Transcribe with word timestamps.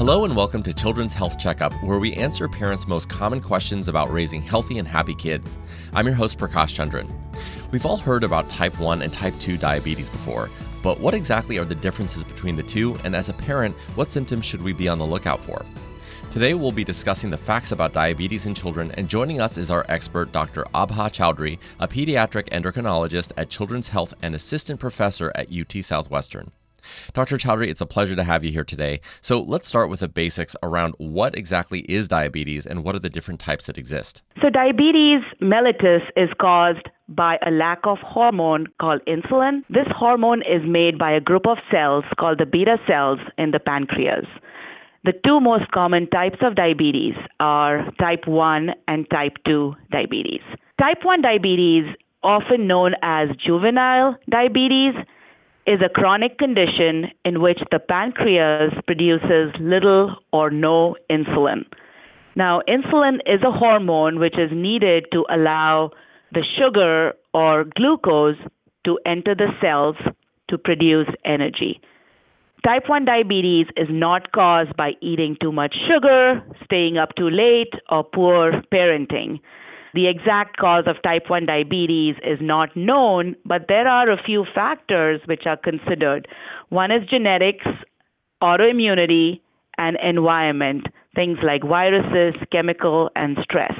Hello 0.00 0.24
and 0.24 0.34
welcome 0.34 0.62
to 0.62 0.72
Children's 0.72 1.12
Health 1.12 1.38
Checkup, 1.38 1.74
where 1.84 1.98
we 1.98 2.14
answer 2.14 2.48
parents' 2.48 2.88
most 2.88 3.10
common 3.10 3.38
questions 3.38 3.86
about 3.86 4.10
raising 4.10 4.40
healthy 4.40 4.78
and 4.78 4.88
happy 4.88 5.14
kids. 5.14 5.58
I'm 5.92 6.06
your 6.06 6.14
host, 6.14 6.38
Prakash 6.38 6.74
Chandran. 6.74 7.12
We've 7.70 7.84
all 7.84 7.98
heard 7.98 8.24
about 8.24 8.48
type 8.48 8.80
1 8.80 9.02
and 9.02 9.12
type 9.12 9.38
2 9.38 9.58
diabetes 9.58 10.08
before, 10.08 10.48
but 10.82 11.00
what 11.00 11.12
exactly 11.12 11.58
are 11.58 11.66
the 11.66 11.74
differences 11.74 12.24
between 12.24 12.56
the 12.56 12.62
two, 12.62 12.94
and 13.04 13.14
as 13.14 13.28
a 13.28 13.34
parent, 13.34 13.76
what 13.94 14.10
symptoms 14.10 14.46
should 14.46 14.62
we 14.62 14.72
be 14.72 14.88
on 14.88 14.98
the 14.98 15.04
lookout 15.04 15.44
for? 15.44 15.66
Today, 16.30 16.54
we'll 16.54 16.72
be 16.72 16.82
discussing 16.82 17.28
the 17.28 17.36
facts 17.36 17.72
about 17.72 17.92
diabetes 17.92 18.46
in 18.46 18.54
children, 18.54 18.92
and 18.92 19.06
joining 19.06 19.38
us 19.38 19.58
is 19.58 19.70
our 19.70 19.84
expert, 19.90 20.32
Dr. 20.32 20.64
Abha 20.74 21.10
Chowdhury, 21.10 21.58
a 21.78 21.86
pediatric 21.86 22.48
endocrinologist 22.48 23.32
at 23.36 23.50
Children's 23.50 23.88
Health 23.88 24.14
and 24.22 24.34
assistant 24.34 24.80
professor 24.80 25.30
at 25.34 25.52
UT 25.52 25.84
Southwestern. 25.84 26.52
Dr. 27.12 27.36
Chowdhury, 27.36 27.68
it's 27.68 27.80
a 27.80 27.86
pleasure 27.86 28.16
to 28.16 28.24
have 28.24 28.44
you 28.44 28.52
here 28.52 28.64
today. 28.64 29.00
So 29.20 29.40
let's 29.40 29.66
start 29.66 29.90
with 29.90 30.00
the 30.00 30.08
basics 30.08 30.56
around 30.62 30.94
what 30.98 31.36
exactly 31.36 31.80
is 31.80 32.08
diabetes 32.08 32.66
and 32.66 32.84
what 32.84 32.94
are 32.94 33.00
the 33.00 33.10
different 33.10 33.40
types 33.40 33.66
that 33.66 33.78
exist. 33.78 34.22
So, 34.40 34.50
diabetes 34.50 35.22
mellitus 35.40 36.02
is 36.16 36.30
caused 36.40 36.88
by 37.08 37.38
a 37.44 37.50
lack 37.50 37.80
of 37.84 37.98
hormone 37.98 38.66
called 38.80 39.02
insulin. 39.06 39.62
This 39.68 39.86
hormone 39.94 40.42
is 40.42 40.62
made 40.64 40.98
by 40.98 41.12
a 41.12 41.20
group 41.20 41.46
of 41.46 41.58
cells 41.70 42.04
called 42.18 42.38
the 42.38 42.46
beta 42.46 42.76
cells 42.86 43.18
in 43.36 43.50
the 43.50 43.58
pancreas. 43.58 44.26
The 45.04 45.14
two 45.24 45.40
most 45.40 45.70
common 45.72 46.08
types 46.10 46.38
of 46.42 46.54
diabetes 46.54 47.14
are 47.40 47.90
type 47.98 48.26
1 48.26 48.70
and 48.86 49.08
type 49.10 49.36
2 49.46 49.74
diabetes. 49.90 50.42
Type 50.78 50.98
1 51.02 51.22
diabetes, 51.22 51.84
often 52.22 52.66
known 52.66 52.92
as 53.02 53.28
juvenile 53.44 54.16
diabetes, 54.28 54.94
is 55.66 55.80
a 55.84 55.88
chronic 55.88 56.38
condition 56.38 57.06
in 57.24 57.40
which 57.40 57.58
the 57.70 57.78
pancreas 57.78 58.72
produces 58.86 59.52
little 59.60 60.16
or 60.32 60.50
no 60.50 60.96
insulin. 61.10 61.64
Now, 62.34 62.62
insulin 62.68 63.16
is 63.26 63.42
a 63.42 63.52
hormone 63.52 64.18
which 64.18 64.38
is 64.38 64.50
needed 64.52 65.06
to 65.12 65.24
allow 65.30 65.90
the 66.32 66.44
sugar 66.58 67.12
or 67.34 67.64
glucose 67.76 68.36
to 68.84 68.98
enter 69.04 69.34
the 69.34 69.50
cells 69.60 69.96
to 70.48 70.58
produce 70.58 71.08
energy. 71.24 71.80
Type 72.64 72.88
1 72.88 73.04
diabetes 73.04 73.66
is 73.76 73.88
not 73.90 74.32
caused 74.32 74.76
by 74.76 74.92
eating 75.00 75.36
too 75.40 75.52
much 75.52 75.74
sugar, 75.88 76.42
staying 76.64 76.98
up 76.98 77.14
too 77.16 77.30
late, 77.30 77.72
or 77.88 78.04
poor 78.04 78.62
parenting. 78.72 79.40
The 79.92 80.06
exact 80.06 80.56
cause 80.56 80.84
of 80.86 81.02
type 81.02 81.28
1 81.28 81.46
diabetes 81.46 82.14
is 82.24 82.38
not 82.40 82.76
known, 82.76 83.34
but 83.44 83.66
there 83.68 83.88
are 83.88 84.10
a 84.10 84.22
few 84.22 84.46
factors 84.54 85.20
which 85.26 85.46
are 85.46 85.56
considered. 85.56 86.28
One 86.68 86.92
is 86.92 87.08
genetics, 87.08 87.66
autoimmunity, 88.42 89.40
and 89.78 89.96
environment, 90.02 90.86
things 91.14 91.38
like 91.42 91.62
viruses, 91.64 92.40
chemical, 92.52 93.10
and 93.16 93.36
stress. 93.42 93.74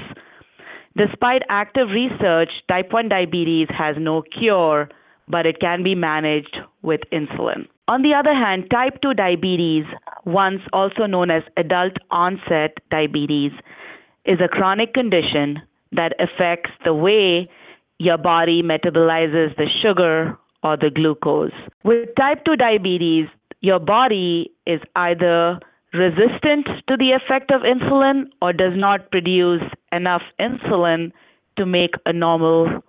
Despite 0.97 1.42
active 1.48 1.88
research, 1.91 2.50
type 2.69 2.92
1 2.92 3.08
diabetes 3.08 3.69
has 3.70 3.97
no 3.98 4.22
cure, 4.22 4.88
but 5.28 5.47
it 5.47 5.61
can 5.61 5.84
be 5.84 5.94
managed 5.94 6.56
with 6.83 7.00
insulin. 7.12 7.69
On 7.86 8.03
the 8.03 8.14
other 8.14 8.34
hand, 8.34 8.69
type 8.70 9.00
2 9.00 9.14
diabetes, 9.14 9.84
once 10.25 10.61
also 10.72 11.06
known 11.06 11.31
as 11.31 11.42
adult 11.56 11.92
onset 12.11 12.78
diabetes, 12.91 13.53
is 14.25 14.41
a 14.41 14.48
chronic 14.48 14.92
condition 14.92 15.62
that 15.92 16.14
affects 16.19 16.70
the 16.84 16.94
way 16.94 17.48
your 17.98 18.19
body 18.19 18.62
metabolizes 18.62 19.56
the 19.56 19.66
sugar 19.83 20.36
or 20.62 20.77
the 20.77 20.91
glucose. 20.91 21.52
With 21.84 22.08
type 22.16 22.44
2 22.44 22.56
diabetes, 22.56 23.27
your 23.60 23.78
body 23.78 24.50
is 24.66 24.80
either 24.97 25.58
resistant 25.92 26.66
to 26.88 26.97
the 26.97 27.12
effect 27.12 27.50
of 27.50 27.62
insulin 27.62 28.27
or 28.41 28.52
does 28.52 28.72
not 28.74 29.10
produce 29.10 29.62
enough 29.92 30.22
insulin 30.41 31.12
to 31.56 31.66
make 31.66 31.94
a 32.06 32.12
normal 32.12 32.82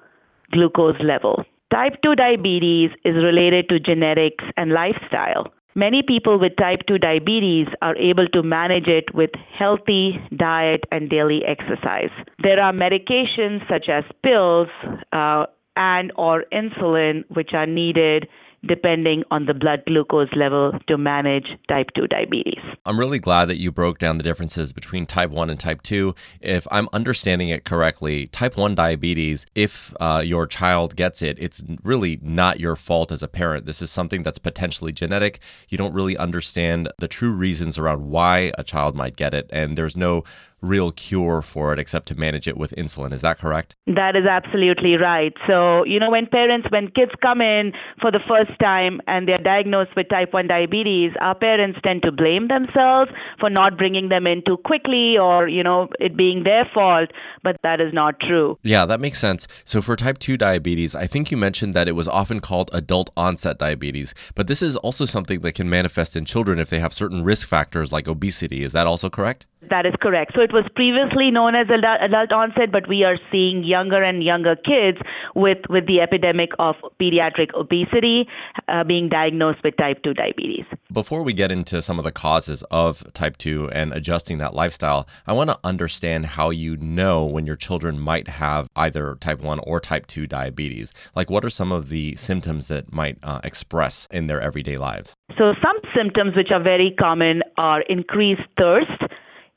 glucose 0.51 0.99
level. 1.01 1.43
Type 1.71 1.93
2 2.03 2.15
diabetes 2.15 2.91
is 3.03 3.15
related 3.15 3.69
to 3.69 3.79
genetics 3.79 4.43
and 4.57 4.71
lifestyle. 4.71 5.51
Many 5.75 6.03
people 6.05 6.37
with 6.37 6.53
type 6.57 6.81
2 6.87 6.97
diabetes 6.97 7.67
are 7.81 7.95
able 7.95 8.27
to 8.29 8.43
manage 8.43 8.87
it 8.87 9.13
with 9.13 9.29
healthy 9.57 10.19
diet 10.35 10.81
and 10.91 11.09
daily 11.09 11.41
exercise. 11.45 12.09
There 12.43 12.59
are 12.61 12.73
medications 12.73 13.67
such 13.69 13.87
as 13.87 14.03
pills 14.21 14.67
uh, 15.13 15.45
and 15.77 16.11
or 16.17 16.43
insulin 16.51 17.23
which 17.29 17.51
are 17.53 17.65
needed 17.65 18.27
depending 18.67 19.23
on 19.31 19.45
the 19.45 19.53
blood 19.53 19.83
glucose 19.87 20.29
level 20.35 20.71
to 20.87 20.97
manage 20.97 21.47
type 21.67 21.87
2 21.95 22.07
diabetes. 22.07 22.59
I'm 22.85 22.99
really 22.99 23.19
glad 23.19 23.45
that 23.45 23.57
you 23.57 23.71
broke 23.71 23.99
down 23.99 24.17
the 24.17 24.23
differences 24.23 24.71
between 24.71 25.05
type 25.05 25.31
1 25.31 25.49
and 25.49 25.59
type 25.59 25.81
2. 25.81 26.13
If 26.41 26.67
I'm 26.71 26.87
understanding 26.93 27.49
it 27.49 27.63
correctly, 27.63 28.27
type 28.27 28.57
1 28.57 28.75
diabetes, 28.75 29.45
if 29.55 29.93
uh, 29.99 30.21
your 30.23 30.45
child 30.45 30.95
gets 30.95 31.21
it, 31.21 31.37
it's 31.39 31.63
really 31.83 32.19
not 32.21 32.59
your 32.59 32.75
fault 32.75 33.11
as 33.11 33.23
a 33.23 33.27
parent. 33.27 33.65
This 33.65 33.81
is 33.81 33.89
something 33.89 34.23
that's 34.23 34.39
potentially 34.39 34.91
genetic. 34.91 35.39
You 35.69 35.77
don't 35.77 35.93
really 35.93 36.17
understand 36.17 36.89
the 36.99 37.07
true 37.07 37.31
reasons 37.31 37.77
around 37.77 38.09
why 38.09 38.51
a 38.57 38.63
child 38.63 38.95
might 38.95 39.15
get 39.15 39.33
it, 39.33 39.49
and 39.51 39.77
there's 39.77 39.97
no 39.97 40.23
real 40.61 40.91
cure 40.91 41.41
for 41.41 41.73
it 41.73 41.79
except 41.79 42.07
to 42.07 42.15
manage 42.15 42.47
it 42.47 42.57
with 42.57 42.71
insulin. 42.77 43.11
Is 43.11 43.21
that 43.21 43.39
correct? 43.39 43.75
That 43.87 44.15
is 44.15 44.25
absolutely 44.25 44.95
right. 44.95 45.33
So, 45.47 45.83
you 45.85 45.99
know, 45.99 46.11
when 46.11 46.27
parents, 46.27 46.67
when 46.69 46.89
kids 46.91 47.11
come 47.21 47.41
in 47.41 47.73
for 47.99 48.11
the 48.11 48.19
first 48.27 48.57
time 48.59 49.01
and 49.07 49.27
they're 49.27 49.37
diagnosed 49.37 49.91
with 49.95 50.09
type 50.09 50.33
1 50.33 50.47
diabetes, 50.47 51.11
our 51.19 51.35
parents 51.35 51.79
tend 51.83 52.03
to 52.03 52.11
blame 52.11 52.47
themselves 52.47 53.11
for 53.39 53.49
not 53.49 53.77
bringing 53.77 54.09
them 54.09 54.27
in 54.27 54.43
too 54.45 54.57
quickly 54.57 55.17
or, 55.17 55.47
you 55.47 55.63
know, 55.63 55.87
it 55.99 56.15
being 56.15 56.43
their 56.43 56.69
fault, 56.73 57.09
but 57.43 57.57
that 57.63 57.81
is 57.81 57.93
not 57.93 58.19
true. 58.19 58.57
Yeah, 58.63 58.85
that 58.85 58.99
makes 58.99 59.19
sense. 59.19 59.47
So, 59.65 59.81
for 59.81 59.95
type 59.95 60.19
2 60.19 60.37
diabetes, 60.37 60.95
I 60.95 61.07
think 61.07 61.31
you 61.31 61.37
mentioned 61.37 61.73
that 61.73 61.87
it 61.87 61.93
was 61.93 62.07
often 62.07 62.39
called 62.39 62.69
adult 62.73 63.09
onset 63.17 63.57
diabetes, 63.57 64.13
but 64.35 64.47
this 64.47 64.61
is 64.61 64.75
also 64.77 65.05
something 65.05 65.41
that 65.41 65.53
can 65.53 65.69
manifest 65.69 66.15
in 66.15 66.25
children 66.25 66.59
if 66.59 66.69
they 66.69 66.79
have 66.79 66.93
certain 66.93 67.23
risk 67.23 67.47
factors 67.47 67.91
like 67.91 68.07
obesity. 68.07 68.63
Is 68.63 68.73
that 68.73 68.87
also 68.87 69.09
correct? 69.09 69.47
That 69.69 69.85
is 69.85 69.93
correct. 70.01 70.33
So 70.35 70.41
it 70.41 70.50
was 70.53 70.65
previously 70.75 71.31
known 71.31 71.55
as 71.55 71.67
adult 71.69 72.31
onset, 72.31 72.71
but 72.71 72.87
we 72.87 73.03
are 73.03 73.17
seeing 73.31 73.63
younger 73.63 74.01
and 74.03 74.23
younger 74.23 74.55
kids 74.55 74.97
with, 75.35 75.59
with 75.69 75.87
the 75.87 76.01
epidemic 76.01 76.51
of 76.59 76.75
pediatric 76.99 77.53
obesity 77.53 78.27
uh, 78.67 78.83
being 78.83 79.09
diagnosed 79.09 79.59
with 79.63 79.75
type 79.77 80.01
2 80.03 80.13
diabetes. 80.13 80.65
Before 80.91 81.23
we 81.23 81.33
get 81.33 81.51
into 81.51 81.81
some 81.81 81.99
of 81.99 82.05
the 82.05 82.11
causes 82.11 82.63
of 82.71 83.03
type 83.13 83.37
2 83.37 83.69
and 83.71 83.93
adjusting 83.93 84.37
that 84.39 84.53
lifestyle, 84.53 85.07
I 85.27 85.33
want 85.33 85.49
to 85.49 85.59
understand 85.63 86.25
how 86.25 86.49
you 86.49 86.77
know 86.77 87.25
when 87.25 87.45
your 87.45 87.55
children 87.55 87.99
might 87.99 88.27
have 88.27 88.67
either 88.75 89.15
type 89.21 89.41
1 89.41 89.59
or 89.59 89.79
type 89.79 90.07
2 90.07 90.27
diabetes. 90.27 90.91
Like, 91.15 91.29
what 91.29 91.45
are 91.45 91.49
some 91.49 91.71
of 91.71 91.89
the 91.89 92.15
symptoms 92.15 92.67
that 92.67 92.91
might 92.93 93.17
uh, 93.23 93.39
express 93.43 94.07
in 94.11 94.27
their 94.27 94.41
everyday 94.41 94.77
lives? 94.77 95.13
So, 95.37 95.53
some 95.61 95.77
symptoms 95.95 96.35
which 96.35 96.51
are 96.51 96.61
very 96.61 96.93
common 96.99 97.41
are 97.57 97.81
increased 97.81 98.41
thirst 98.57 99.01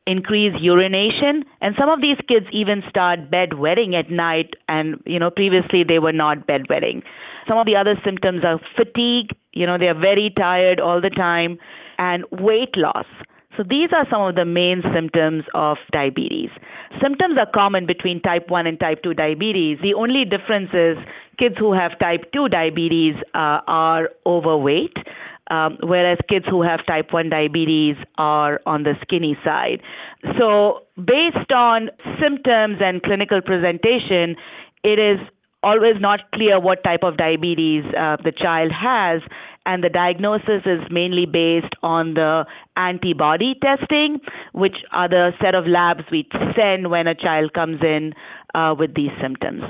increase 0.07 0.53
urination. 0.61 1.45
And 1.61 1.75
some 1.79 1.89
of 1.89 2.01
these 2.01 2.19
kids 2.29 2.47
even 2.53 2.83
start 2.89 3.31
bedwetting 3.31 3.95
at 3.95 4.11
night. 4.11 4.55
And 4.69 5.01
you 5.07 5.19
know 5.19 5.31
previously 5.31 5.85
they 5.87 5.99
were 5.99 6.13
not 6.13 6.47
bedwetting. 6.47 7.03
Some 7.49 7.59
of 7.59 7.67
the 7.67 7.77
other 7.77 7.95
symptoms 8.05 8.43
are 8.45 8.61
fatigue. 8.77 9.31
You 9.53 9.67
know 9.67 9.79
they 9.79 9.89
are 9.89 9.99
very 9.99 10.33
tired 10.37 10.81
all 10.81 11.01
the 11.01 11.11
time. 11.11 11.59
And 11.99 12.25
weight 12.33 12.77
loss. 12.77 13.07
So 13.57 13.63
these 13.63 13.91
are 13.93 14.05
some 14.11 14.21
of 14.23 14.35
the 14.35 14.45
main 14.45 14.83
symptoms 14.93 15.45
of 15.55 15.77
diabetes. 15.93 16.51
Symptoms 17.01 17.39
are 17.39 17.47
common 17.55 17.87
between 17.87 18.21
type 18.21 18.49
1 18.49 18.67
and 18.67 18.81
type 18.81 19.03
2 19.05 19.15
diabetes. 19.15 19.79
The 19.81 19.95
only 19.95 20.25
difference 20.25 20.71
is 20.75 20.97
kids 21.39 21.55
who 21.59 21.73
have 21.73 21.97
type 22.01 22.33
2 22.33 22.49
diabetes 22.49 23.15
uh, 23.33 23.63
are 23.67 24.11
overweight 24.27 24.97
um, 25.51 25.79
whereas 25.83 26.19
kids 26.29 26.47
who 26.49 26.63
have 26.63 26.85
type 26.87 27.13
1 27.13 27.29
diabetes 27.29 27.97
are 28.17 28.61
on 28.67 28.83
the 28.83 28.95
skinny 29.03 29.37
side. 29.45 29.81
So, 30.39 30.81
based 30.97 31.53
on 31.55 31.91
symptoms 32.21 32.79
and 32.81 33.03
clinical 33.03 33.41
presentation, 33.43 34.37
it 34.83 34.99
is 34.99 35.19
always 35.63 35.97
not 35.99 36.31
clear 36.33 36.61
what 36.61 36.85
type 36.85 37.03
of 37.03 37.17
diabetes 37.17 37.85
uh, 37.99 38.17
the 38.23 38.33
child 38.33 38.71
has, 38.73 39.23
and 39.67 39.83
the 39.83 39.89
diagnosis 39.89 40.63
is 40.67 40.81
mainly 40.91 41.25
based 41.25 41.73
on 41.83 42.15
the 42.15 42.45
antibody 42.77 43.55
testing, 43.63 44.21
which 44.53 44.77
are 44.93 45.09
the 45.09 45.33
set 45.41 45.55
of 45.55 45.67
labs 45.67 46.05
we 46.13 46.29
send 46.55 46.91
when 46.91 47.07
a 47.07 47.15
child 47.15 47.55
comes 47.55 47.81
in 47.83 48.13
uh, 48.55 48.75
with 48.79 48.95
these 48.95 49.11
symptoms 49.21 49.63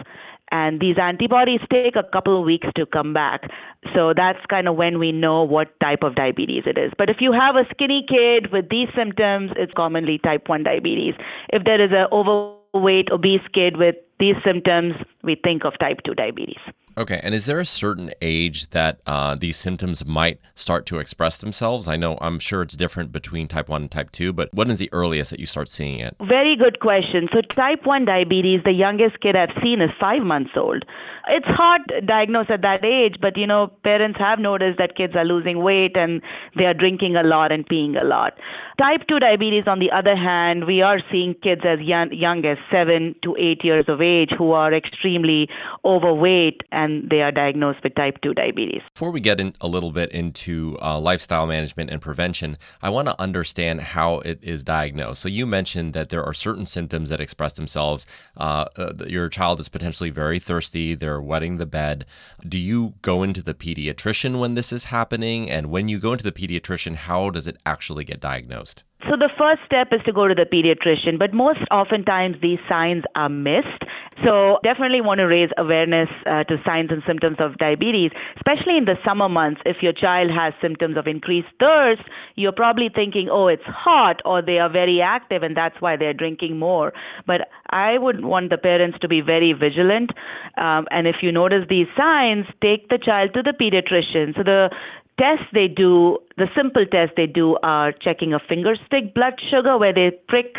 and 0.55 0.79
these 0.79 0.97
antibodies 0.99 1.61
take 1.69 1.97
a 1.97 2.05
couple 2.13 2.39
of 2.39 2.45
weeks 2.45 2.69
to 2.77 2.87
come 2.87 3.13
back. 3.13 3.51
So 3.93 4.15
that's 4.15 4.39
kind 4.49 4.69
of 4.69 4.77
when 4.77 5.01
we 5.01 5.11
know 5.11 5.43
what 5.43 5.69
type 5.81 6.05
of 6.05 6.15
diabetes 6.15 6.63
it 6.65 6.79
is. 6.79 6.93
But 6.97 7.11
if 7.11 7.17
you 7.19 7.33
have 7.33 7.57
a 7.57 7.65
skinny 7.73 8.07
kid 8.09 8.53
with 8.53 8.69
these 8.69 8.89
symptoms, 8.95 9.51
it's 9.57 9.73
commonly 9.73 10.19
type 10.19 10.49
1 10.49 10.63
diabetes. 10.63 11.15
If 11.49 11.65
there 11.65 11.85
is 11.85 11.91
an 11.91 12.07
overweight, 12.13 13.11
obese 13.11 13.47
kid 13.53 13.79
with 13.79 13.97
these 14.21 14.37
symptoms, 14.45 14.95
we 15.25 15.35
think 15.35 15.65
of 15.65 15.73
type 15.81 15.99
2 16.07 16.15
diabetes. 16.15 16.63
Okay, 16.97 17.19
and 17.25 17.35
is 17.35 17.47
there 17.47 17.59
a 17.59 17.67
certain 17.67 18.13
age 18.23 18.71
that 18.71 19.01
uh, 19.05 19.35
these 19.35 19.57
symptoms 19.57 20.05
might 20.05 20.39
start 20.55 20.87
to 20.87 20.99
express 20.99 21.39
themselves? 21.39 21.89
I 21.89 21.97
know 21.97 22.19
I'm 22.21 22.39
sure 22.39 22.63
it's 22.63 22.77
different 22.77 23.11
between 23.11 23.49
type 23.49 23.69
1 23.69 23.83
and 23.83 23.91
type 23.91 24.13
2, 24.13 24.33
but 24.33 24.49
when 24.55 24.71
is 24.71 24.79
the 24.79 24.93
earliest 24.93 25.31
that 25.31 25.41
you 25.41 25.47
start 25.47 25.69
seeing 25.69 25.99
it? 25.99 26.15
Very 26.21 26.55
good 26.57 26.79
question. 26.79 27.29
So, 27.33 27.41
type 27.41 27.85
1 27.85 28.05
diabetes, 28.05 28.61
the 28.65 28.73
youngest 28.73 29.21
kid 29.21 29.35
I've 29.35 29.57
seen 29.61 29.81
is 29.81 29.91
five 30.01 30.23
months 30.23 30.53
old. 30.57 30.85
It's 31.27 31.47
hard 31.47 31.81
to 31.89 32.01
diagnose 32.03 32.47
at 32.51 32.61
that 32.63 32.85
age, 32.85 33.17
but 33.21 33.37
you 33.37 33.47
know, 33.47 33.73
parents 33.83 34.19
have 34.19 34.39
noticed 34.39 34.79
that 34.79 34.95
kids 34.95 35.15
are 35.17 35.25
losing 35.25 35.63
weight 35.63 35.97
and 35.97 36.21
they 36.55 36.65
are 36.65 36.75
drinking 36.75 37.17
a 37.17 37.23
lot 37.23 37.51
and 37.51 37.67
peeing 37.67 38.01
a 38.01 38.05
lot. 38.05 38.35
Type 38.79 39.03
2 39.09 39.21
diabetes, 39.21 39.65
on 39.67 39.79
the 39.79 39.91
other 39.91 40.17
hand, 40.17 40.67
we 40.67 40.83
are 40.83 40.99
seeing 41.11 41.35
kids 41.43 41.63
as 41.65 41.81
young, 41.81 42.13
young 42.13 42.45
as 42.45 42.59
7 42.71 43.15
to 43.23 43.35
8 43.39 43.65
years 43.65 43.87
of 43.89 44.03
age 44.03 44.31
who 44.37 44.53
are 44.53 44.75
extremely 44.75 45.49
overweight 45.85 46.61
and 46.73 46.84
they 47.11 47.23
are 47.23 47.33
diagnosed 47.33 47.81
with 47.83 47.95
type 47.95 48.17
2 48.23 48.35
diabetes. 48.35 48.83
Before 48.95 49.11
we 49.11 49.21
get 49.21 49.41
in 49.41 49.55
a 49.61 49.69
little 49.69 49.93
bit 49.93 50.11
into 50.13 50.79
uh, 50.81 50.99
lifestyle 50.99 51.47
management 51.47 51.91
and 51.91 52.01
prevention, 52.01 52.59
I 52.83 52.91
want 52.91 53.09
to 53.09 53.21
understand 53.21 53.81
how 53.81 54.21
it 54.21 54.39
is 54.43 54.65
diagnosed. 54.65 55.23
So, 55.23 55.29
you 55.29 55.47
mentioned 55.47 55.95
that 55.95 56.09
there 56.09 56.25
are 56.25 56.35
certain 56.35 56.67
symptoms 56.67 57.09
that 57.09 57.21
express 57.21 57.55
themselves. 57.55 58.07
Uh, 58.37 58.67
uh, 58.77 58.93
your 59.07 59.29
child 59.29 59.61
is 59.61 59.69
potentially 59.69 60.11
very 60.11 60.39
thirsty, 60.39 60.95
they're 60.95 61.21
wetting 61.21 61.57
the 61.57 61.67
bed. 61.67 62.07
Do 62.47 62.59
you 62.59 62.95
go 63.03 63.23
into 63.23 63.43
the 63.43 63.55
pediatrician 63.55 64.39
when 64.39 64.55
this 64.55 64.73
is 64.73 64.85
happening? 64.85 65.51
And 65.51 65.67
when 65.71 65.89
you 65.89 65.99
go 65.99 66.13
into 66.13 66.25
the 66.25 66.33
pediatrician, 66.33 66.95
how 66.95 67.31
does 67.31 67.47
it 67.47 67.57
actually 67.65 68.05
get 68.05 68.21
diagnosed? 68.21 68.85
So 69.09 69.17
the 69.17 69.29
first 69.37 69.61
step 69.67 69.89
is 69.93 70.01
to 70.07 70.13
go 70.13 70.29
to 70.29 70.35
the 70.35 70.47
pediatrician, 70.47 71.19
but 71.19 71.35
most 71.35 71.61
oftentimes 71.71 72.37
these 72.41 72.59
signs 72.69 73.05
are 73.15 73.29
missed. 73.29 73.85
So 74.25 74.59
definitely 74.63 75.01
want 75.01 75.19
to 75.19 75.25
raise 75.25 75.51
awareness 75.59 76.09
uh, 76.25 76.45
to 76.45 76.57
signs 76.65 76.91
and 76.91 77.03
symptoms 77.07 77.37
of 77.41 77.59
diabetes, 77.59 78.13
especially 78.37 78.79
in 78.79 78.87
the 78.87 78.97
summer 79.05 79.29
months. 79.29 79.61
If 79.67 79.83
your 79.83 79.93
child 79.93 80.31
has 80.31 80.55
symptoms 80.63 80.97
of 80.97 81.07
increased 81.07 81.49
thirst, 81.61 82.03
you're 82.37 82.53
probably 82.53 82.89
thinking, 82.95 83.29
oh, 83.31 83.49
it's 83.49 83.67
hot, 83.67 84.23
or 84.25 84.41
they 84.41 84.59
are 84.59 84.71
very 84.71 85.01
active, 85.03 85.43
and 85.43 85.57
that's 85.57 85.81
why 85.81 85.97
they're 85.97 86.15
drinking 86.15 86.59
more. 86.59 86.93
But 87.27 87.49
I 87.71 87.99
would 87.99 88.25
want 88.25 88.51
the 88.51 88.59
parents 88.59 88.99
to 89.01 89.09
be 89.09 89.21
very 89.21 89.53
vigilant. 89.53 90.11
Um, 90.57 90.87
and 90.91 91.07
if 91.07 91.17
you 91.21 91.33
notice 91.33 91.67
these 91.69 91.89
signs, 91.97 92.47
take 92.63 92.89
the 92.89 92.99
child 92.99 93.35
to 93.35 93.43
the 93.43 93.53
pediatrician. 93.53 94.37
So 94.37 94.43
the 94.45 94.71
tests 95.19 95.47
they 95.53 95.69
do, 95.69 96.19
the 96.37 96.49
simple 96.57 96.85
tests 96.87 97.15
they 97.17 97.27
do 97.27 97.57
are 97.63 97.93
checking 97.93 98.33
a 98.35 98.39
finger 98.39 98.75
stick 98.87 99.15
blood 99.15 99.35
sugar 99.51 99.79
where 99.79 99.93
they 99.93 100.11
prick 100.29 100.57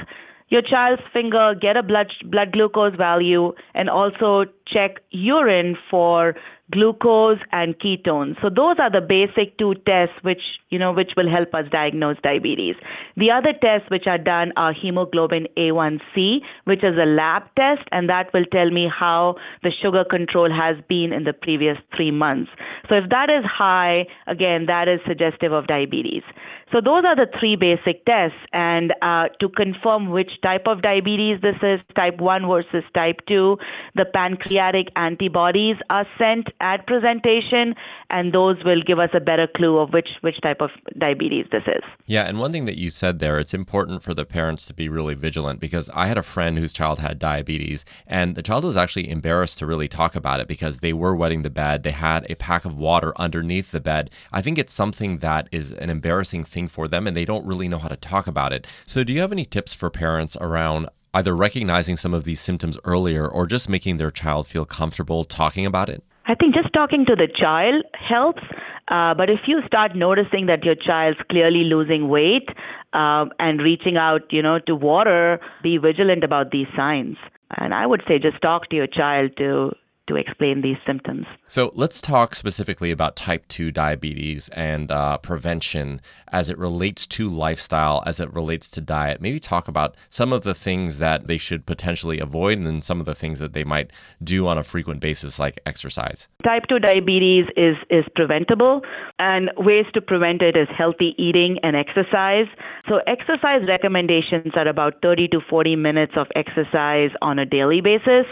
your 0.49 0.61
child's 0.61 1.01
finger, 1.11 1.55
get 1.59 1.75
a 1.75 1.83
blood 1.83 2.07
blood 2.29 2.51
glucose 2.51 2.95
value, 2.95 3.53
and 3.73 3.89
also 3.89 4.45
check 4.67 5.01
urine 5.11 5.77
for 5.89 6.35
glucose 6.71 7.37
and 7.51 7.77
ketones. 7.79 8.41
So 8.41 8.49
those 8.49 8.77
are 8.79 8.89
the 8.89 9.01
basic 9.01 9.57
two 9.57 9.75
tests 9.85 10.15
which 10.23 10.41
you 10.69 10.79
know 10.79 10.91
which 10.91 11.11
will 11.15 11.29
help 11.29 11.53
us 11.53 11.65
diagnose 11.71 12.17
diabetes. 12.23 12.75
The 13.15 13.29
other 13.29 13.53
tests 13.53 13.89
which 13.91 14.07
are 14.07 14.17
done 14.17 14.51
are 14.57 14.73
hemoglobin 14.73 15.47
A1C, 15.57 16.39
which 16.63 16.83
is 16.83 16.97
a 16.97 17.05
lab 17.05 17.43
test, 17.55 17.87
and 17.91 18.09
that 18.09 18.33
will 18.33 18.45
tell 18.51 18.71
me 18.71 18.89
how 18.89 19.35
the 19.61 19.71
sugar 19.81 20.03
control 20.03 20.49
has 20.51 20.75
been 20.89 21.13
in 21.13 21.23
the 21.23 21.33
previous 21.33 21.77
three 21.95 22.11
months. 22.11 22.49
So 22.89 22.95
if 22.95 23.09
that 23.09 23.29
is 23.29 23.45
high, 23.45 24.07
again, 24.27 24.65
that 24.65 24.87
is 24.87 24.99
suggestive 25.07 25.53
of 25.53 25.67
diabetes. 25.67 26.23
So 26.71 26.81
those 26.81 27.05
are 27.05 27.15
the 27.15 27.27
three 27.39 27.55
basic 27.55 28.03
tests, 28.05 28.37
and 28.51 28.91
uh, 29.01 29.29
to 29.39 29.49
confirm 29.49 30.09
which 30.09 30.31
type 30.41 30.63
of 30.65 30.81
diabetes 30.81 31.39
this 31.41 31.55
is, 31.61 31.79
type 31.95 32.19
1 32.19 32.47
versus 32.47 32.83
type 32.95 33.19
2, 33.27 33.57
the 33.93 34.05
pancreatic 34.55 34.91
antibodies 34.95 35.75
are 35.89 36.05
sent 36.17 36.47
at 36.61 36.85
presentation, 36.87 37.75
and 38.09 38.33
those 38.33 38.57
will 38.63 38.81
give 38.85 38.99
us 38.99 39.09
a 39.13 39.19
better 39.19 39.47
clue 39.55 39.77
of 39.77 39.91
which, 39.91 40.07
which 40.21 40.39
type 40.41 40.61
of 40.61 40.69
diabetes 40.97 41.45
this 41.51 41.63
is. 41.67 41.83
Yeah, 42.05 42.23
and 42.23 42.39
one 42.39 42.51
thing 42.51 42.65
that 42.65 42.77
you 42.77 42.89
said 42.89 43.19
there, 43.19 43.39
it's 43.39 43.53
important 43.53 44.03
for 44.03 44.13
the 44.13 44.25
parents 44.25 44.65
to 44.67 44.73
be 44.73 44.89
really 44.89 45.15
vigilant 45.15 45.59
because 45.59 45.89
I 45.93 46.07
had 46.07 46.17
a 46.17 46.23
friend 46.23 46.57
whose 46.57 46.73
child 46.73 46.99
had 46.99 47.19
diabetes, 47.19 47.85
and 48.07 48.35
the 48.35 48.41
child 48.41 48.63
was 48.63 48.77
actually 48.77 49.09
embarrassed 49.09 49.59
to 49.59 49.65
really 49.65 49.87
talk 49.87 50.15
about 50.15 50.39
it 50.39 50.47
because 50.47 50.79
they 50.79 50.93
were 50.93 51.15
wetting 51.15 51.41
the 51.41 51.49
bed. 51.49 51.83
They 51.83 51.91
had 51.91 52.29
a 52.29 52.35
pack 52.35 52.65
of 52.65 52.77
water 52.77 53.13
underneath 53.17 53.71
the 53.71 53.81
bed. 53.81 54.09
I 54.31 54.41
think 54.41 54.57
it's 54.57 54.73
something 54.73 55.19
that 55.19 55.47
is 55.51 55.71
an 55.73 55.89
embarrassing 55.89 56.45
thing 56.45 56.67
for 56.67 56.87
them, 56.87 57.07
and 57.07 57.15
they 57.15 57.25
don't 57.25 57.45
really 57.45 57.67
know 57.67 57.79
how 57.79 57.89
to 57.89 57.95
talk 57.95 58.27
about 58.27 58.53
it. 58.53 58.67
So, 58.85 59.03
do 59.03 59.13
you 59.13 59.21
have 59.21 59.31
any 59.31 59.45
tips 59.45 59.73
for 59.73 59.89
parents 59.89 60.37
around 60.39 60.89
either 61.15 61.35
recognizing 61.35 61.97
some 61.97 62.13
of 62.13 62.25
these 62.25 62.41
symptoms 62.41 62.77
earlier 62.83 63.27
or 63.27 63.47
just 63.47 63.69
making 63.69 63.97
their 63.97 64.11
child 64.11 64.47
feel 64.47 64.65
comfortable 64.65 65.23
talking 65.23 65.65
about 65.65 65.89
it? 65.89 66.03
I 66.27 66.35
think 66.35 66.53
just 66.53 66.73
talking 66.73 67.05
to 67.05 67.15
the 67.15 67.27
child 67.33 67.85
helps. 67.93 68.43
Uh, 68.89 69.13
but 69.13 69.29
if 69.29 69.39
you 69.47 69.61
start 69.65 69.95
noticing 69.95 70.45
that 70.47 70.63
your 70.63 70.75
child's 70.75 71.17
clearly 71.29 71.63
losing 71.63 72.09
weight 72.09 72.49
uh, 72.93 73.25
and 73.39 73.61
reaching 73.61 73.95
out, 73.97 74.21
you 74.31 74.41
know, 74.41 74.59
to 74.67 74.75
water, 74.75 75.39
be 75.63 75.77
vigilant 75.77 76.23
about 76.23 76.51
these 76.51 76.67
signs. 76.75 77.17
And 77.57 77.73
I 77.73 77.85
would 77.85 78.03
say 78.07 78.19
just 78.19 78.41
talk 78.41 78.69
to 78.69 78.75
your 78.75 78.87
child 78.87 79.31
to 79.37 79.71
to 80.07 80.15
explain 80.15 80.61
these 80.61 80.77
symptoms. 80.85 81.25
So 81.47 81.71
let's 81.73 82.01
talk 82.01 82.35
specifically 82.35 82.91
about 82.91 83.15
type 83.15 83.47
2 83.47 83.71
diabetes 83.71 84.49
and 84.49 84.91
uh, 84.91 85.17
prevention 85.17 86.01
as 86.27 86.49
it 86.49 86.57
relates 86.57 87.07
to 87.07 87.29
lifestyle, 87.29 88.03
as 88.05 88.19
it 88.19 88.31
relates 88.33 88.69
to 88.71 88.81
diet. 88.81 89.21
Maybe 89.21 89.39
talk 89.39 89.67
about 89.67 89.95
some 90.09 90.33
of 90.33 90.43
the 90.43 90.53
things 90.53 90.97
that 90.99 91.27
they 91.27 91.37
should 91.37 91.65
potentially 91.65 92.19
avoid 92.19 92.57
and 92.57 92.67
then 92.67 92.81
some 92.81 92.99
of 92.99 93.05
the 93.05 93.15
things 93.15 93.39
that 93.39 93.53
they 93.53 93.63
might 93.63 93.91
do 94.23 94.47
on 94.47 94.57
a 94.57 94.63
frequent 94.63 94.99
basis, 94.99 95.39
like 95.39 95.59
exercise. 95.65 96.27
Type 96.43 96.63
2 96.69 96.79
diabetes 96.79 97.45
is, 97.55 97.75
is 97.89 98.05
preventable, 98.15 98.81
and 99.19 99.49
ways 99.57 99.85
to 99.93 100.01
prevent 100.01 100.41
it 100.41 100.55
is 100.55 100.67
healthy 100.77 101.15
eating 101.17 101.57
and 101.63 101.75
exercise. 101.75 102.47
So, 102.87 102.99
exercise 103.07 103.61
recommendations 103.67 104.53
are 104.55 104.67
about 104.67 104.95
30 105.01 105.29
to 105.29 105.39
40 105.49 105.75
minutes 105.75 106.13
of 106.15 106.27
exercise 106.35 107.09
on 107.21 107.39
a 107.39 107.45
daily 107.45 107.81
basis. 107.81 108.25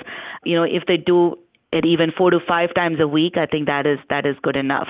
You 0.46 0.56
know, 0.56 0.64
if 0.64 0.84
they 0.88 0.98
do 0.98 1.38
it 1.74 1.86
even 1.86 2.12
four 2.16 2.30
to 2.30 2.40
five 2.48 2.74
times 2.76 3.00
a 3.00 3.08
week, 3.08 3.34
I 3.36 3.48
think 3.48 3.66
that 3.66 3.88
is 3.88 3.98
that 4.10 4.26
is 4.26 4.36
good 4.44 4.56
enough. 4.56 4.88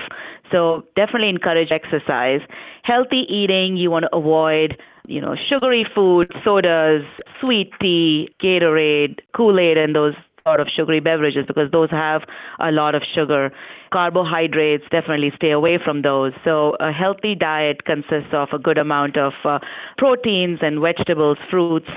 So 0.52 0.84
definitely 0.94 1.30
encourage 1.30 1.72
exercise. 1.72 2.40
Healthy 2.82 3.24
eating, 3.28 3.76
you 3.76 3.90
want 3.90 4.04
to 4.04 4.16
avoid, 4.16 4.76
you 5.06 5.20
know, 5.20 5.34
sugary 5.48 5.86
food, 5.94 6.30
sodas, 6.44 7.02
sweet 7.40 7.72
tea, 7.80 8.28
Gatorade, 8.42 9.20
Kool-Aid 9.34 9.78
and 9.78 9.94
those 9.94 10.14
sort 10.46 10.60
of 10.60 10.68
sugary 10.76 11.00
beverages 11.00 11.46
because 11.46 11.70
those 11.72 11.90
have 11.90 12.22
a 12.60 12.70
lot 12.70 12.94
of 12.94 13.02
sugar. 13.14 13.50
Carbohydrates, 13.90 14.84
definitely 14.90 15.32
stay 15.36 15.52
away 15.52 15.78
from 15.82 16.02
those. 16.02 16.32
So, 16.44 16.76
a 16.80 16.92
healthy 16.92 17.34
diet 17.34 17.84
consists 17.86 18.34
of 18.34 18.48
a 18.52 18.58
good 18.58 18.76
amount 18.76 19.16
of 19.16 19.32
uh, 19.44 19.58
proteins 19.96 20.58
and 20.60 20.82
vegetables, 20.82 21.38
fruits, 21.50 21.88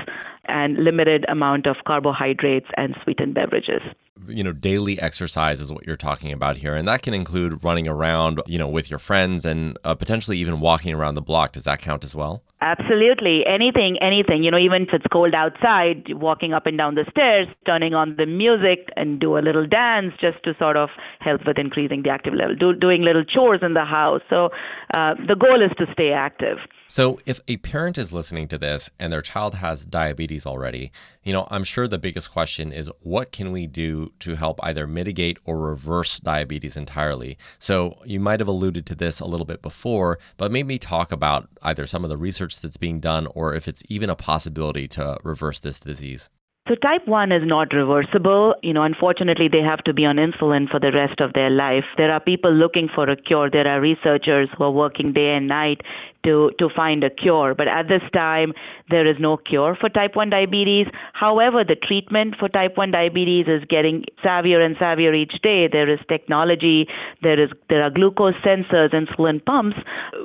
and 0.45 0.77
limited 0.77 1.25
amount 1.27 1.67
of 1.67 1.75
carbohydrates 1.85 2.67
and 2.77 2.95
sweetened 3.03 3.33
beverages 3.33 3.81
you 4.27 4.43
know 4.43 4.51
daily 4.51 4.99
exercise 4.99 5.61
is 5.61 5.71
what 5.71 5.85
you're 5.85 5.97
talking 5.97 6.31
about 6.31 6.57
here. 6.57 6.75
And 6.75 6.87
that 6.87 7.01
can 7.01 7.13
include 7.13 7.63
running 7.63 7.87
around 7.87 8.41
you 8.47 8.57
know 8.57 8.67
with 8.67 8.89
your 8.89 8.99
friends 8.99 9.45
and 9.45 9.77
uh, 9.83 9.95
potentially 9.95 10.37
even 10.37 10.59
walking 10.59 10.93
around 10.93 11.15
the 11.15 11.21
block. 11.21 11.53
Does 11.53 11.63
that 11.63 11.79
count 11.79 12.03
as 12.03 12.15
well? 12.15 12.43
Absolutely. 12.61 13.45
Anything 13.45 13.97
anything. 14.01 14.43
You 14.43 14.51
know 14.51 14.57
even 14.57 14.83
if 14.83 14.89
it's 14.93 15.05
cold 15.11 15.33
outside 15.33 16.13
walking 16.13 16.53
up 16.53 16.65
and 16.65 16.77
down 16.77 16.95
the 16.95 17.05
stairs 17.09 17.47
turning 17.65 17.93
on 17.93 18.15
the 18.17 18.25
music 18.25 18.89
and 18.95 19.19
do 19.19 19.37
a 19.37 19.39
little 19.39 19.67
dance 19.67 20.13
just 20.19 20.43
to 20.43 20.53
sort 20.57 20.77
of 20.77 20.89
help 21.19 21.41
with 21.45 21.57
increasing 21.57 22.03
the 22.03 22.09
active 22.09 22.33
level. 22.33 22.55
Do, 22.55 22.73
doing 22.73 23.01
little 23.01 23.23
chores 23.23 23.61
in 23.61 23.73
the 23.73 23.85
house. 23.85 24.21
So 24.29 24.49
uh, 24.95 25.15
the 25.27 25.35
goal 25.35 25.61
is 25.61 25.71
to 25.77 25.85
stay 25.93 26.11
active. 26.11 26.57
So, 26.89 27.19
if 27.25 27.41
a 27.49 27.57
parent 27.57 27.97
is 27.97 28.13
listening 28.13 28.47
to 28.47 28.57
this 28.57 28.89
and 28.97 29.11
their 29.11 29.21
child 29.21 29.55
has 29.55 29.85
diabetes 29.85 30.45
already, 30.45 30.93
you 31.27 31.33
know, 31.33 31.45
I'm 31.51 31.65
sure 31.65 31.89
the 31.89 31.97
biggest 31.97 32.31
question 32.31 32.71
is 32.71 32.89
what 33.01 33.33
can 33.33 33.51
we 33.51 33.67
do 33.67 34.13
to 34.21 34.35
help 34.35 34.61
either 34.63 34.87
mitigate 34.87 35.39
or 35.43 35.57
reverse 35.57 36.21
diabetes 36.21 36.77
entirely? 36.77 37.37
So, 37.59 37.99
you 38.05 38.21
might 38.21 38.39
have 38.39 38.47
alluded 38.47 38.85
to 38.85 38.95
this 38.95 39.19
a 39.19 39.25
little 39.25 39.45
bit 39.45 39.61
before, 39.61 40.19
but 40.37 40.53
maybe 40.53 40.79
talk 40.79 41.11
about 41.11 41.49
either 41.63 41.85
some 41.85 42.05
of 42.05 42.09
the 42.09 42.15
research 42.15 42.61
that's 42.61 42.77
being 42.77 43.01
done 43.01 43.27
or 43.35 43.53
if 43.53 43.67
it's 43.67 43.83
even 43.89 44.09
a 44.09 44.15
possibility 44.15 44.87
to 44.87 45.17
reverse 45.21 45.59
this 45.59 45.81
disease. 45.81 46.29
So 46.67 46.75
type 46.75 47.07
1 47.07 47.31
is 47.31 47.43
not 47.45 47.73
reversible. 47.73 48.55
You 48.61 48.73
know, 48.73 48.83
unfortunately, 48.83 49.47
they 49.49 49.61
have 49.61 49.83
to 49.85 49.93
be 49.93 50.05
on 50.05 50.17
insulin 50.17 50.69
for 50.69 50.81
the 50.81 50.91
rest 50.91 51.21
of 51.21 51.31
their 51.31 51.49
life. 51.49 51.85
There 51.97 52.11
are 52.11 52.19
people 52.19 52.51
looking 52.51 52.89
for 52.93 53.09
a 53.09 53.15
cure. 53.15 53.49
There 53.49 53.67
are 53.67 53.79
researchers 53.79 54.49
who 54.57 54.65
are 54.65 54.71
working 54.71 55.13
day 55.13 55.35
and 55.35 55.47
night 55.47 55.79
to, 56.27 56.51
to 56.59 56.69
find 56.75 57.03
a 57.03 57.09
cure. 57.09 57.55
But 57.55 57.67
at 57.67 57.87
this 57.87 58.01
time, 58.13 58.53
there 58.89 59.07
is 59.07 59.15
no 59.19 59.37
cure 59.37 59.77
for 59.79 59.89
type 59.89 60.15
1 60.15 60.29
diabetes. 60.29 60.87
However, 61.13 61.63
the 61.63 61.75
treatment 61.75 62.35
for 62.37 62.49
type 62.49 62.75
1 62.75 62.91
diabetes 62.91 63.45
is 63.47 63.63
getting 63.69 64.03
savvier 64.23 64.59
and 64.63 64.75
savvier 64.75 65.15
each 65.15 65.41
day. 65.41 65.69
There 65.71 65.89
is 65.89 65.99
technology, 66.09 66.87
there 67.21 67.41
is 67.41 67.49
there 67.69 67.81
are 67.81 67.89
glucose 67.89 68.35
sensors, 68.45 68.93
and 68.93 69.07
insulin 69.07 69.43
pumps, 69.43 69.77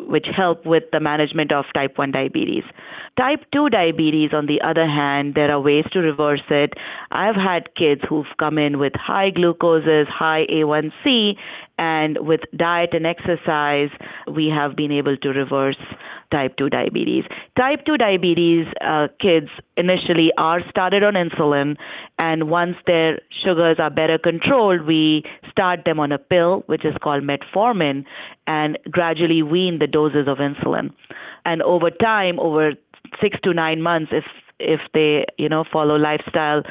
which 0.09 0.27
help 0.37 0.67
with 0.67 0.85
the 0.93 1.01
management 1.01 1.53
of 1.53 1.65
type 1.75 1.99
1 1.99 2.11
diabetes. 2.11 2.65
Type 3.17 3.41
2 3.53 3.69
diabetes, 3.69 4.31
on 4.33 4.47
the 4.47 4.61
other 4.63 4.87
hand, 4.87 5.35
there 5.35 5.53
are 5.53 5.61
ways 5.61 5.85
to 5.93 6.01
reverse 6.01 6.32
it. 6.51 6.75
I've 7.11 7.37
had 7.37 7.75
kids 7.77 8.03
who've 8.09 8.27
come 8.39 8.59
in 8.59 8.79
with 8.79 8.93
high 8.95 9.31
glucoses, 9.31 10.07
high 10.09 10.47
A1C, 10.53 11.35
and 11.79 12.19
with 12.21 12.41
diet 12.57 12.91
and 12.93 13.07
exercise, 13.07 13.91
we 14.33 14.47
have 14.49 14.77
been 14.77 14.93
able 14.93 15.17
to 15.17 15.29
reverse 15.31 15.77
type 16.31 16.57
2 16.57 16.71
diabetes. 16.71 17.25
Type 17.57 17.85
2 17.87 17.97
diabetes 17.97 18.67
uh, 18.81 19.09
kids 19.21 19.49
initially 19.77 20.31
are 20.39 20.61
started 20.71 21.03
on 21.03 21.15
insulin, 21.15 21.77
and 22.19 22.49
once 22.49 22.77
their 22.87 23.21
sugars 23.45 23.77
are 23.79 23.91
better 23.91 24.19
controlled, 24.19 24.87
we 24.87 25.23
start 25.51 25.81
them 25.85 26.01
on 26.01 26.13
a 26.13 26.19
pill, 26.19 26.63
which 26.67 26.85
is 26.85 26.95
called 27.03 27.23
metformin, 27.23 28.05
and 28.47 28.79
gradually 28.91 29.43
wean 29.43 29.79
the 29.79 29.87
doses 29.87 30.27
of 30.29 30.39
insulin. 30.39 30.91
And 31.45 31.63
over 31.63 31.91
time, 31.91 32.39
over 32.39 32.73
six 33.21 33.39
to 33.45 33.53
nine 33.53 33.83
months, 33.83 34.13
if 34.13 34.25
if 34.59 34.81
they 34.95 35.25
you 35.39 35.49
know 35.49 35.65
follow 35.73 35.97
lifestyle 35.97 36.63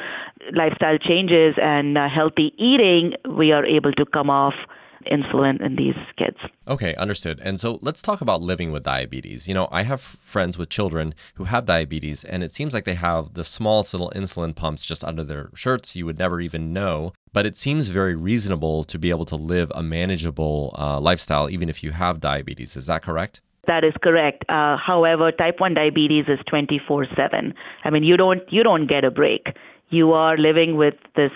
lifestyle 0.52 0.98
changes 0.98 1.54
and 1.60 1.96
uh, 1.96 2.08
healthy 2.08 2.52
eating, 2.58 3.14
we 3.36 3.52
are 3.52 3.64
able 3.64 3.92
to 3.92 4.04
come 4.06 4.30
off 4.30 4.54
insulin 5.10 5.60
in 5.64 5.76
these 5.76 5.96
kids. 6.16 6.36
Okay, 6.68 6.94
understood. 6.96 7.40
And 7.42 7.58
so 7.58 7.78
let's 7.82 8.02
talk 8.02 8.20
about 8.20 8.40
living 8.40 8.72
with 8.72 8.82
diabetes. 8.82 9.48
You 9.48 9.54
know, 9.54 9.68
I 9.70 9.82
have 9.82 10.00
friends 10.00 10.58
with 10.58 10.68
children 10.68 11.14
who 11.34 11.44
have 11.44 11.66
diabetes, 11.66 12.24
and 12.24 12.42
it 12.42 12.54
seems 12.54 12.72
like 12.72 12.84
they 12.84 12.94
have 12.94 13.34
the 13.34 13.44
smallest 13.44 13.94
little 13.94 14.12
insulin 14.14 14.54
pumps 14.54 14.84
just 14.84 15.04
under 15.04 15.24
their 15.24 15.50
shirts. 15.54 15.96
You 15.96 16.06
would 16.06 16.18
never 16.18 16.40
even 16.40 16.72
know. 16.72 17.12
But 17.32 17.46
it 17.46 17.56
seems 17.56 17.88
very 17.88 18.14
reasonable 18.14 18.84
to 18.84 18.98
be 18.98 19.08
able 19.10 19.24
to 19.26 19.36
live 19.36 19.72
a 19.74 19.82
manageable 19.82 20.74
uh, 20.78 21.00
lifestyle 21.00 21.48
even 21.48 21.68
if 21.68 21.82
you 21.82 21.92
have 21.92 22.20
diabetes. 22.20 22.76
Is 22.76 22.86
that 22.86 23.02
correct? 23.02 23.40
That 23.66 23.84
is 23.84 23.94
correct. 24.02 24.44
Uh, 24.48 24.76
however, 24.76 25.30
type 25.30 25.60
1 25.60 25.74
diabetes 25.74 26.24
is 26.28 26.40
24/7. 26.50 27.54
I 27.84 27.90
mean, 27.90 28.02
you 28.02 28.16
don't 28.16 28.42
you 28.52 28.62
don't 28.62 28.86
get 28.86 29.04
a 29.04 29.10
break. 29.10 29.54
You 29.90 30.12
are 30.12 30.36
living 30.36 30.76
with 30.76 30.94
this 31.14 31.32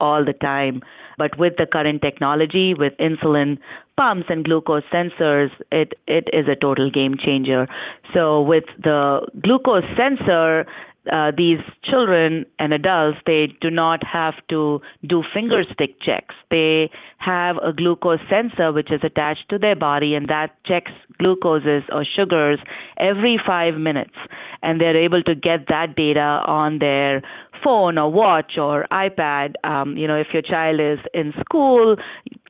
all 0.00 0.24
the 0.24 0.32
time. 0.32 0.82
But 1.16 1.38
with 1.38 1.54
the 1.56 1.66
current 1.66 2.00
technology, 2.02 2.74
with 2.74 2.92
insulin 2.98 3.58
pumps 3.96 4.26
and 4.28 4.44
glucose 4.44 4.84
sensors, 4.92 5.50
it, 5.72 5.94
it 6.06 6.28
is 6.32 6.46
a 6.48 6.54
total 6.54 6.90
game 6.90 7.16
changer. 7.18 7.66
So 8.14 8.40
with 8.40 8.64
the 8.82 9.26
glucose 9.42 9.84
sensor, 9.96 10.66
uh, 11.12 11.32
these 11.36 11.58
children 11.84 12.44
and 12.58 12.72
adults, 12.72 13.18
they 13.26 13.48
do 13.60 13.70
not 13.70 14.04
have 14.04 14.34
to 14.50 14.80
do 15.06 15.22
finger 15.34 15.62
stick 15.72 16.00
checks. 16.00 16.34
They 16.50 16.90
have 17.18 17.56
a 17.56 17.72
glucose 17.72 18.20
sensor 18.30 18.72
which 18.72 18.90
is 18.92 19.00
attached 19.02 19.48
to 19.50 19.58
their 19.58 19.76
body, 19.76 20.14
and 20.14 20.28
that 20.28 20.56
checks 20.64 20.92
glucoses 21.20 21.82
or 21.92 22.04
sugars 22.04 22.58
every 22.98 23.40
five 23.44 23.74
minutes. 23.74 24.14
And 24.62 24.80
they're 24.80 24.96
able 24.96 25.22
to 25.24 25.34
get 25.34 25.68
that 25.68 25.94
data 25.96 26.42
on 26.46 26.78
their 26.78 27.22
phone 27.62 27.98
or 27.98 28.10
watch 28.10 28.52
or 28.58 28.86
iPad. 28.92 29.54
Um, 29.64 29.96
you 29.96 30.06
know, 30.06 30.16
if 30.16 30.28
your 30.32 30.42
child 30.42 30.80
is 30.80 30.98
in 31.14 31.32
school, 31.40 31.96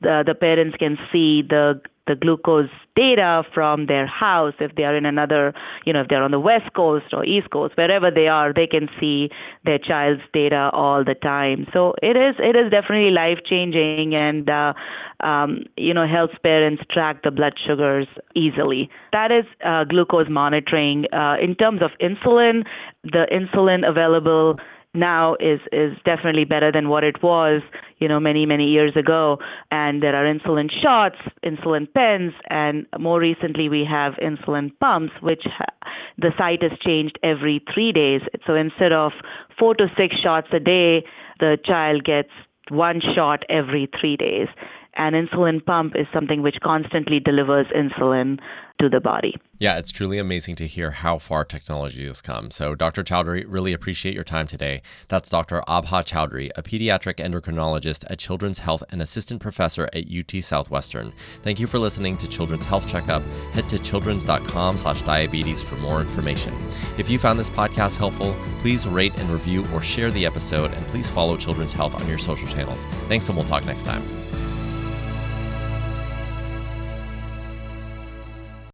the, 0.01 0.23
the 0.25 0.35
parents 0.35 0.77
can 0.77 0.97
see 1.11 1.41
the 1.41 1.81
the 2.09 2.15
glucose 2.15 2.69
data 2.95 3.43
from 3.53 3.85
their 3.85 4.07
house. 4.07 4.53
If 4.59 4.75
they 4.75 4.83
are 4.83 4.97
in 4.97 5.05
another, 5.05 5.53
you 5.85 5.93
know, 5.93 6.01
if 6.01 6.07
they're 6.09 6.23
on 6.23 6.31
the 6.31 6.39
West 6.39 6.73
Coast 6.75 7.05
or 7.13 7.23
East 7.23 7.51
Coast, 7.51 7.77
wherever 7.77 8.09
they 8.11 8.27
are, 8.27 8.51
they 8.51 8.67
can 8.67 8.89
see 8.99 9.29
their 9.63 9.77
child's 9.77 10.23
data 10.33 10.69
all 10.73 11.05
the 11.05 11.13
time. 11.13 11.67
So 11.71 11.93
it 12.01 12.17
is 12.17 12.35
it 12.39 12.55
is 12.55 12.71
definitely 12.71 13.11
life 13.11 13.37
changing 13.47 14.15
and 14.15 14.49
uh, 14.49 14.73
um, 15.21 15.63
you 15.77 15.93
know 15.93 16.07
helps 16.07 16.33
parents 16.43 16.81
track 16.91 17.23
the 17.23 17.31
blood 17.31 17.53
sugars 17.65 18.07
easily. 18.35 18.89
That 19.11 19.31
is 19.31 19.45
uh, 19.63 19.83
glucose 19.83 20.29
monitoring. 20.29 21.05
Uh, 21.13 21.35
in 21.41 21.55
terms 21.55 21.81
of 21.81 21.91
insulin, 22.01 22.65
the 23.03 23.27
insulin 23.31 23.87
available 23.87 24.57
now 24.93 25.35
is 25.39 25.59
is 25.71 25.93
definitely 26.03 26.45
better 26.45 26.71
than 26.71 26.89
what 26.89 27.03
it 27.03 27.21
was 27.21 27.61
you 27.99 28.07
know 28.07 28.19
many 28.19 28.45
many 28.45 28.65
years 28.65 28.95
ago. 28.95 29.37
And 29.71 30.01
there 30.01 30.15
are 30.15 30.25
insulin 30.25 30.69
shots 30.81 31.17
insulin 31.45 31.91
pens 31.93 32.33
and 32.49 32.85
more 32.99 33.19
recently 33.19 33.69
we 33.69 33.85
have 33.89 34.13
insulin 34.13 34.71
pumps 34.79 35.13
which 35.21 35.43
ha- 35.45 35.89
the 36.17 36.31
site 36.37 36.63
has 36.63 36.77
changed 36.79 37.19
every 37.23 37.63
3 37.73 37.91
days. 37.91 38.21
So 38.47 38.55
instead 38.55 38.91
of 38.91 39.11
4 39.59 39.75
to 39.75 39.87
6 39.95 40.15
shots 40.23 40.47
a 40.53 40.59
day 40.59 41.05
the 41.39 41.57
child 41.63 42.03
gets 42.03 42.29
one 42.69 43.01
shot 43.15 43.43
every 43.49 43.89
3 43.99 44.17
days. 44.17 44.47
An 44.95 45.13
insulin 45.13 45.63
pump 45.63 45.93
is 45.95 46.07
something 46.13 46.41
which 46.41 46.57
constantly 46.63 47.19
delivers 47.19 47.67
insulin 47.67 48.39
to 48.79 48.89
the 48.89 48.99
body. 48.99 49.37
Yeah, 49.59 49.77
it's 49.77 49.91
truly 49.91 50.17
amazing 50.17 50.55
to 50.55 50.67
hear 50.67 50.91
how 50.91 51.19
far 51.19 51.43
technology 51.43 52.07
has 52.07 52.21
come. 52.21 52.49
So, 52.49 52.75
Dr. 52.75 53.03
Chowdhury, 53.03 53.43
really 53.47 53.73
appreciate 53.73 54.15
your 54.15 54.23
time 54.23 54.47
today. 54.47 54.81
That's 55.09 55.29
Dr. 55.29 55.61
Abha 55.67 56.05
Chowdhury, 56.05 56.49
a 56.55 56.63
pediatric 56.63 57.15
endocrinologist 57.15 58.05
at 58.09 58.19
Children's 58.19 58.59
Health 58.59 58.83
and 58.89 59.01
assistant 59.01 59.41
professor 59.41 59.89
at 59.93 60.05
UT 60.09 60.43
Southwestern. 60.43 61.11
Thank 61.43 61.59
you 61.59 61.67
for 61.67 61.77
listening 61.77 62.15
to 62.17 62.27
Children's 62.27 62.63
Health 62.63 62.87
Checkup. 62.87 63.21
Head 63.53 63.67
to 63.69 63.79
childrens.com 63.79 64.77
slash 64.77 65.01
diabetes 65.01 65.61
for 65.61 65.75
more 65.75 65.99
information. 65.99 66.53
If 66.97 67.09
you 67.09 67.19
found 67.19 67.37
this 67.37 67.49
podcast 67.49 67.97
helpful, 67.97 68.33
please 68.59 68.87
rate 68.87 69.17
and 69.17 69.29
review 69.29 69.67
or 69.73 69.81
share 69.81 70.11
the 70.11 70.25
episode, 70.25 70.71
and 70.71 70.87
please 70.87 71.09
follow 71.09 71.35
Children's 71.35 71.73
Health 71.73 71.95
on 71.95 72.07
your 72.07 72.17
social 72.17 72.47
channels. 72.47 72.83
Thanks, 73.09 73.27
and 73.27 73.37
we'll 73.37 73.47
talk 73.47 73.65
next 73.65 73.83
time. 73.83 74.18